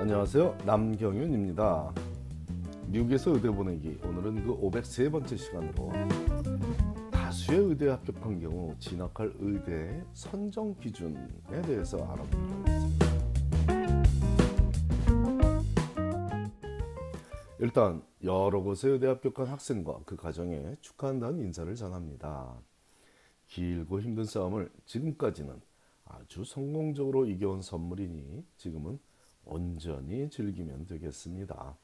[0.00, 0.58] 안녕하세요.
[0.64, 1.92] 남경윤입니다.
[2.86, 5.90] 미국에서 의대 보내기 오늘은 그 503번째 시간으로
[7.10, 13.06] 다수의 의대 합격한 경우 진학할 의대 선정 기준에 대해서 알아보도록 하겠습니다.
[17.58, 22.56] 일단 여러 곳에 의대 합격한 학생과 그 가정에 축하한다는 인사를 전합니다.
[23.48, 25.60] 길고 힘든 싸움을 지금까지는
[26.04, 29.00] 아주 성공적으로 이겨온 선물이니 지금은
[29.48, 31.76] 온전히 즐기면 되겠습니다.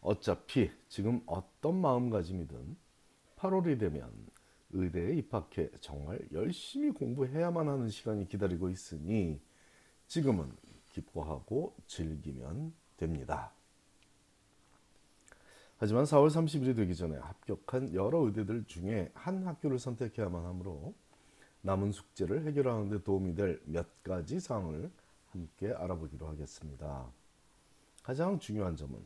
[0.00, 2.76] 어차피 지금 어떤 마음가짐이든
[3.36, 4.10] 8월이 되면
[4.72, 9.40] 의대에 입학해 정말 열심히 공부해야만 하는 시간이 기다리고 있으니
[10.06, 10.50] 지금은
[10.90, 13.52] 기뻐하고 즐기면 됩니다.
[15.78, 20.94] 하지만 4월 30일이 되기 전에 합격한 여러 의대들 중에 한 학교를 선택해야만 하므로
[21.62, 24.90] 남은 숙제를 해결하는 데 도움이 될 몇 가지 사항을
[25.30, 27.10] 함께 알아보기로 하겠습니다.
[28.02, 29.00] 가장 중요한 점은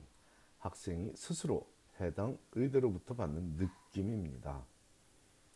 [0.58, 1.66] 학생이 스스로
[2.00, 4.64] 해당 의대로부터 받는 느낌입니다.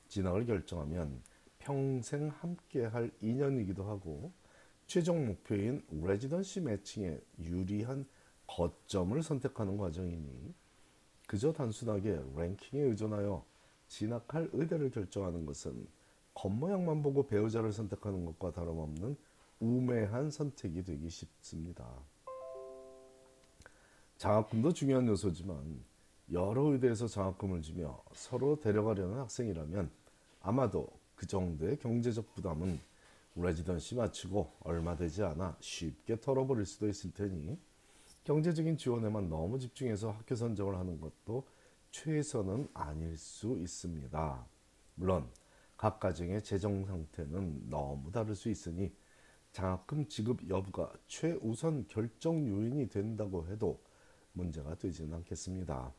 [0.08, 1.22] 진학을 결정하면
[1.58, 4.33] 평생 함께 할 인연이기도 하고
[4.86, 8.06] 최종 목표인 레지던시 매칭에 유리한
[8.47, 10.55] 거점을 선택하는 과정이니
[11.27, 13.44] 그저 단순하게 랭킹에 의존하여
[13.88, 15.86] 진학할 의대를 결정하는 것은
[16.34, 19.16] 겉모양만 보고 배우자를 선택하는 것과 다름없는
[19.61, 21.87] 우매한 선택이 되기 쉽습니다.
[24.17, 25.84] 장학금도 중요한 요소지만
[26.33, 29.91] 여러 의대에서 장학금을 주며 서로 데려가려는 학생이라면
[30.41, 32.81] 아마도 그 정도의 경제적 부담은
[33.37, 37.59] 레지던시 마치고 얼마 되지 않아 쉽게 털어버릴 수도 있을 테니
[38.25, 41.47] 경제적인 지원에만 너무 집중해서 학교 선정을 하는 것도
[41.91, 44.47] 최선은 아닐 수 있습니다.
[44.97, 45.31] 물론
[45.77, 48.93] 각 가정의 재정 상태는 너무 다를 수 있으니
[49.52, 53.82] 장학금 지급 여부가 최우선 결정 요인이 된다고 해도
[54.32, 55.92] 문제가 되지는 않겠습니다.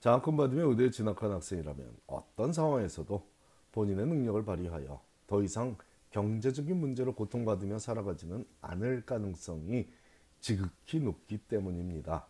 [0.00, 3.26] 장학금 받으며 의대에 진학한 학생이라면 어떤 상황에서도
[3.72, 5.76] 본인의 능력을 발휘하여 더 이상
[6.10, 9.88] 경제적인 문제로 고통받으며 살아가지는 않을 가능성이
[10.40, 12.26] 지극히 높기 때문입니다.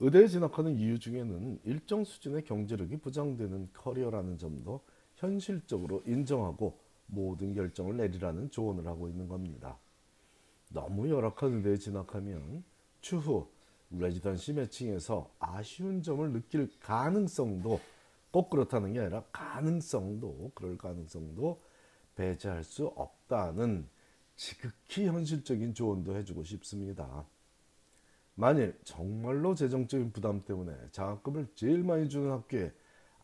[0.00, 4.84] 의대에 진학하는 이유 중에는 일정 수준의 경제력이 부장되는 커리어라는 점도
[5.24, 9.78] 현실적으로 인정하고 모든 결정을 내리라는 조언을 하고 있는 겁니다.
[10.70, 12.64] 너무 열악한 의대에 진학하면
[13.00, 13.48] 추후
[13.90, 17.80] 레지던시 매칭에서 아쉬운 점을 느낄 가능성도
[18.30, 21.60] 꼭 그렇다는 게 아니라 가능성도 그럴 가능성도
[22.16, 23.88] 배제할 수 없다는
[24.36, 27.24] 지극히 현실적인 조언도 해주고 싶습니다.
[28.34, 32.72] 만일 정말로 재정적인 부담 때문에 장학금을 제일 많이 주는 학교에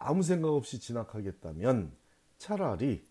[0.00, 1.92] 아무 생각 없이 진학하겠다면
[2.38, 3.06] 차라리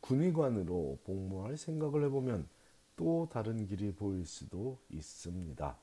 [0.00, 2.46] 군의관으로 복무할 생각을 해보면
[2.94, 5.78] 또 다른 길이 보일 수도 있습니다.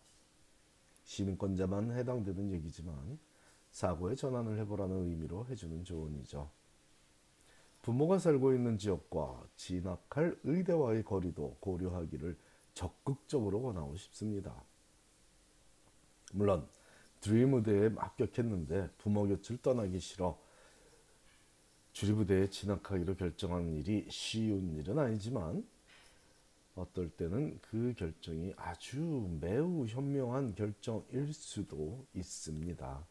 [1.06, 3.18] 시민권자만 해당되는 얘기지만
[3.72, 6.52] 사고의 전환을 해보라는 의미로 해주는 조언이죠.
[7.82, 12.38] 부모가 살고 있는 지역과 진학할 의대와의 거리도 고려하기를
[12.76, 14.54] 적극적으로 권하고 싶습니다.
[16.32, 16.68] 물론
[17.22, 20.40] 드림 의대에 합격했는데 부모 곁을 떠나기 싫어
[21.94, 25.66] 주리부대에 진학하기로 결정한 일이 쉬운 일은 아니지만
[26.76, 33.08] 어떨 때는 그 결정이 아주 매우 현명한 결정일 수도 있습니다.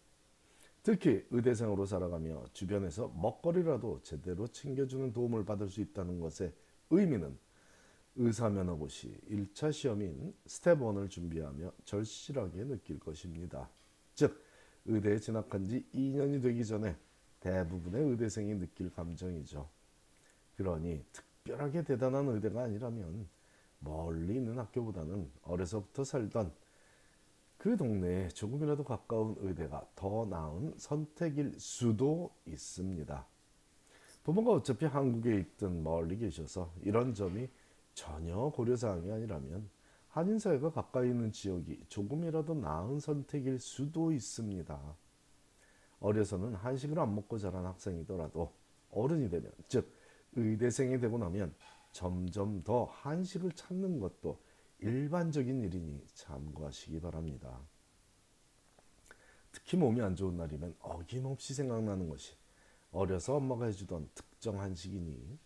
[0.84, 6.53] 특히 의대생으로 살아가며 주변에서 먹거리라도 제대로 챙겨주는 도움을 받을 수 있다는 것의
[6.91, 7.37] 의미는
[8.15, 13.69] 의사면허고시 1차 시험인 스텝 1을 준비하며 절실하게 느낄 것입니다.
[14.16, 14.43] 즉
[14.87, 16.97] 의대에 진학한 지 2년이 되기 전에
[17.41, 19.69] 대부분의 의대생이 느낄 감정이죠.
[20.56, 23.28] 그러니 특별하게 대단한 의대가 아니라면
[23.78, 26.53] 멀리 있는 학교보다는 어려서부터 살던
[27.59, 33.26] 그 동네에 조금이라도 가까운 의대가 더 나은 선택일 수도 있습니다.
[34.25, 37.49] 부모가 어차피 한국에 있든 멀리 계셔서 이런 점이
[37.94, 39.69] 전혀 고려사항이 아니라면
[40.16, 44.96] 한인사회가 가까이 있는 지역이 조금이라도 나은 선택일 수도 있습니다.
[46.00, 48.50] 어려서는 한식을 안 먹고 자란 학생이더라도
[48.92, 49.92] 어른이 되면 즉
[50.32, 51.54] 의대생이 되고 나면
[51.92, 54.40] 점점 더 한식을 찾는 것도
[54.78, 57.60] 일반적인 일이니 참고하시기 바랍니다.
[59.52, 62.34] 특히 몸이 안 좋은 날이면 어김없이 생각나는 것이
[62.90, 65.38] 어려서 엄마가 해주던 특정 한식이니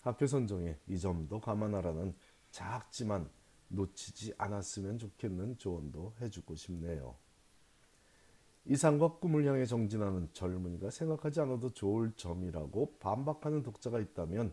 [0.00, 2.12] 학교 선정에 이 점도 감안하라는
[2.50, 3.30] 작지만
[3.70, 7.16] 놓치지 않았으면 좋겠는 조언도 해주고 싶네요.
[8.66, 14.52] 이상과 꿈을 향해 정진하는 젊은이가 생각하지 않아도 좋을 점이라고 반박하는 독자가 있다면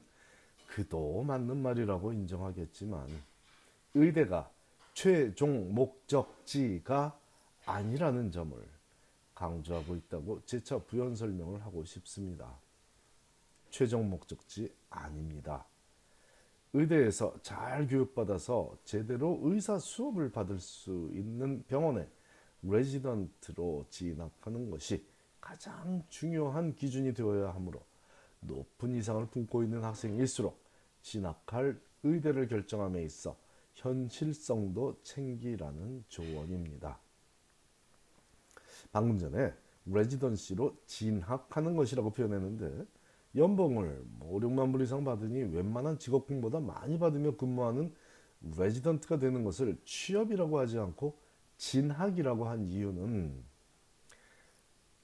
[0.68, 3.08] 그도 맞는 말이라고 인정하겠지만
[3.94, 4.50] 의대가
[4.94, 7.19] 최종 목적지가
[7.66, 8.58] 아니라는 점을
[9.36, 12.60] 강조하고 있다고 재차 부연 설명을 하고 싶습니다.
[13.69, 15.66] 최종 목적지 아닙니다.
[16.78, 22.08] 의대에서 잘 교육받아서 제대로 의사 수업을 받을 수 있는 병원에
[22.62, 25.04] 레지던트로 진학하는 것이
[25.42, 27.82] 가장 중요한 기준이 되어야 하므로
[28.42, 30.62] 높은 이상을 품고 있는 학생일수록
[31.02, 33.36] 진학할 의대를 결정함에 있어
[33.74, 37.00] 현실성도 챙기라는 조언입니다.
[38.92, 39.52] 방금 전에
[39.86, 42.86] 레지던시로 진학하는 것이라고 표현했는데
[43.36, 47.94] 연봉을 뭐 5, 6만 불 이상 받으니 웬만한 직업군보다 많이 받으며 근무하는
[48.58, 51.18] 레지던트가 되는 것을 취업이라고 하지 않고
[51.58, 53.44] 진학이라고 한 이유는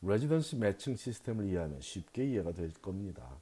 [0.01, 3.37] 레지던시 매칭 시스템을 이해하면 쉽게 이해가 될 겁니다.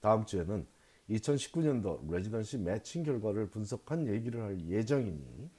[0.00, 0.66] 다음 주에는
[1.10, 5.50] 2019년도 레지던시 매칭 결과를 분석한 얘기를 할 예정이니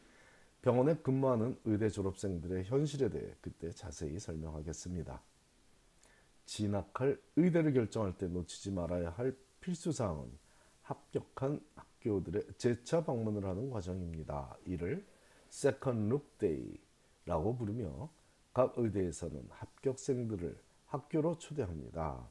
[0.62, 5.22] 병원에 근무하는 의대 졸업생들의 현실에 대해 그때 자세히 설명하겠습니다.
[6.48, 10.32] 진학할 의대를 결정할 때 놓치지 말아야 할 필수 사항은
[10.82, 14.58] 합격한 학교들의 재차 방문을 하는 과정입니다.
[14.66, 15.06] 이를
[15.50, 18.10] Second Look Day라고 부르며
[18.54, 20.58] 각 의대에서는 합격생들을
[20.88, 22.26] 학교로 초대합니다.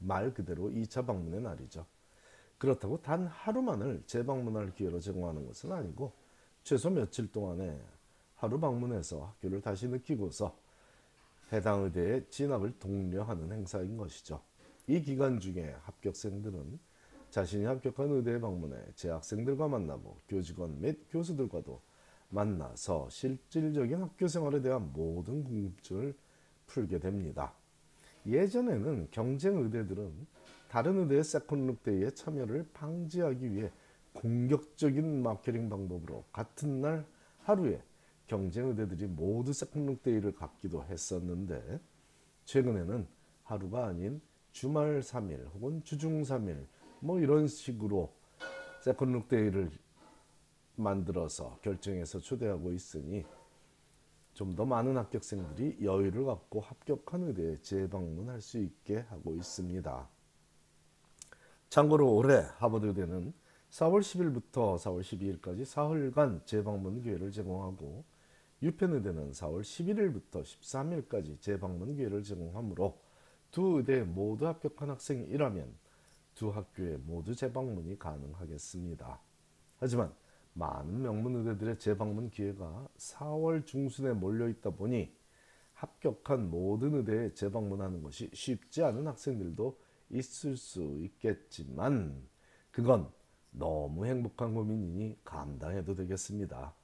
[0.00, 1.86] 말 그대로 2차 방문의 날이죠.
[2.58, 6.12] 그렇다고 단 하루만을 재방문할 기회로 제공하는 것은 아니고
[6.62, 7.80] 최소 며칠 동안에
[8.36, 10.63] 하루 방문해서 학교를 다시 느끼고서
[11.52, 14.42] 해당 의대에 진학을 독려하는 행사인 것이죠.
[14.86, 16.78] 이 기간 중에 합격생들은
[17.30, 21.80] 자신이 합격한 의대에 방문해 재학생들과 만나고 교직원 및 교수들과도
[22.28, 26.14] 만나서 실질적인 학교 생활에 대한 모든 궁금증을
[26.66, 27.54] 풀게 됩니다.
[28.26, 30.26] 예전에는 경쟁 의대들은
[30.68, 33.70] 다른 의대의 Second Look Day에 참여를 방지하기 위해
[34.14, 37.06] 공격적인 마케팅 방법으로 같은 날
[37.42, 37.82] 하루에
[38.26, 41.80] 경쟁 의대들이 모두 Second Look Day를 갖기도 했었는데
[42.44, 43.06] 최근에는
[43.44, 44.20] 하루가 아닌
[44.52, 46.66] 주말 3일 혹은 주중 3일
[47.00, 48.12] 뭐 이런 식으로
[48.82, 49.70] 세컨룩데이를
[50.76, 53.24] 만들어서 결정해서 초대하고 있으니
[54.34, 60.08] 좀 더 많은 합격생들이 여유를 갖고 합격한 의대에 재방문할 수 있게 하고 있습니다.
[61.68, 63.32] 참고로 올해 하버드 의대는
[63.70, 65.00] 4월 10일부터 4월
[65.40, 68.04] 12일까지 사흘간 재방문 기회를 제공하고
[68.62, 72.98] 유펜 의대는 4월 11일부터 13일까지 재방문 기회를 제공하므로
[73.50, 75.74] 두 의대 모두 합격한 학생이라면
[76.34, 79.20] 두 학교에 모두 재방문이 가능하겠습니다.
[79.78, 80.12] 하지만
[80.54, 85.14] 많은 명문 의대들의 재방문 기회가 4월 중순에 몰려 있다 보니
[85.74, 89.78] 합격한 모든 의대에 재방문하는 것이 쉽지 않은 학생들도
[90.10, 92.28] 있을 수 있겠지만
[92.70, 93.10] 그건
[93.50, 96.74] 너무 행복한 고민이니 감당해도 되겠습니다.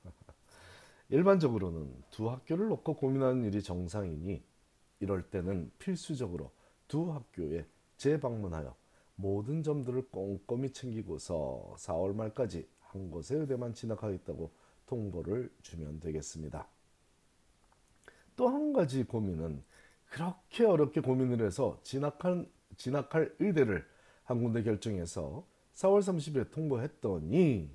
[1.10, 4.42] 일반적으로는 두 학교를 놓고 고민하는 일이 정상이니
[5.00, 6.52] 이럴 때는 필수적으로
[6.86, 7.66] 두 학교에
[7.96, 8.74] 재방문하여
[9.16, 14.50] 모든 점들을 꼼꼼히 챙기고서 4월 말까지 한 곳의 의대만 진학하겠다고
[14.86, 16.66] 통보를 주면 되겠습니다.
[18.36, 19.62] 또 한 가지 고민은
[20.08, 23.84] 그렇게 어렵게 고민을 해서 진학한, 진학할 의대를
[24.24, 27.70] 한 군데 결정해서 4월 30일에 통보했더니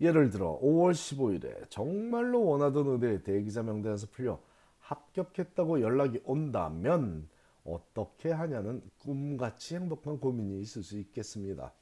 [0.00, 4.40] 예를 들어 5월 15일에 정말로 원하던 의대 대기자 명단에서 풀려
[4.80, 7.28] 합격했다고 연락이 온다면
[7.64, 11.72] 어떻게 하냐는 꿈같이 행복한 고민이 있을 수 있겠습니다.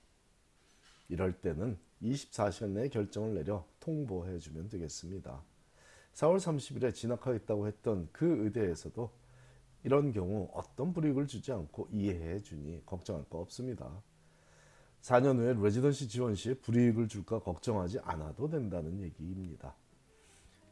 [1.09, 5.43] 이럴 때는 24시간 내에 결정을 내려 통보해 주면 되겠습니다.
[6.15, 9.11] 4월 30일에 진학하겠다고 했던 그 의대에서도
[9.85, 14.03] 이런 경우 어떤 불이익을 주지 않고 이해해 주니 걱정할 거 없습니다.
[15.03, 19.75] 4년 후에 레지던시 지원 시에 불이익을 줄까 걱정하지 않아도 된다는 얘기입니다.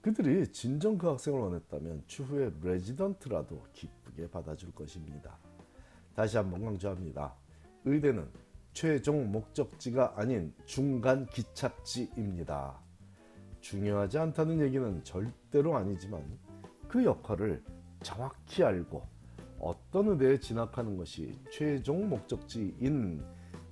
[0.00, 5.36] 그들이 진정 그 학생을 원했다면 추후에 레지던트라도 기쁘게 받아줄 것입니다.
[6.14, 7.34] 다시 한번 강조합니다.
[7.84, 8.28] 의대는
[8.72, 12.78] 최종 목적지가 아닌 중간 기착지입니다.
[13.60, 16.24] 중요하지 않다는 얘기는 절대로 아니지만
[16.88, 17.62] 그 역할을
[18.02, 19.06] 정확히 알고
[19.58, 23.22] 어떤 의대에 진학하는 것이 최종 목적지인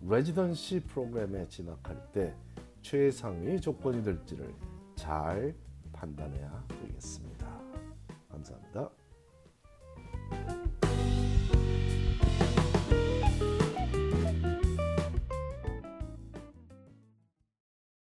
[0.06, 2.34] 레지던시 프로그램에 진학할 때
[2.82, 4.54] 최상위 조건이 될지를
[4.94, 5.54] 잘
[5.92, 7.60] 판단해야 되겠습니다.
[8.30, 8.90] 감사합니다.